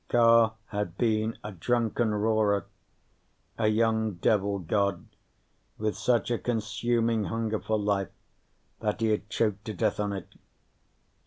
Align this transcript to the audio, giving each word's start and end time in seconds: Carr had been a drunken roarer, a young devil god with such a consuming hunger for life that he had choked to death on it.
Carr 0.09 0.55
had 0.69 0.97
been 0.97 1.37
a 1.43 1.51
drunken 1.51 2.11
roarer, 2.15 2.65
a 3.59 3.67
young 3.67 4.13
devil 4.13 4.57
god 4.57 5.05
with 5.77 5.95
such 5.95 6.31
a 6.31 6.39
consuming 6.39 7.25
hunger 7.25 7.59
for 7.59 7.77
life 7.77 8.09
that 8.79 8.99
he 8.99 9.09
had 9.09 9.29
choked 9.29 9.63
to 9.65 9.75
death 9.75 9.99
on 9.99 10.11
it. 10.11 10.33